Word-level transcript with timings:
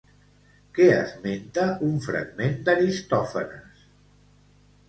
Què 0.77 0.87
esmenta 0.93 1.65
un 1.89 1.93
fragment 2.07 2.57
d'Aristòfanes? 2.71 3.89